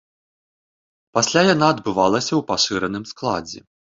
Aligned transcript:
Пасля 1.17 1.43
яна 1.53 1.67
адбывалася 1.75 2.29
ў 2.35 2.41
пашыраным 2.53 3.03
складзе. 3.13 3.59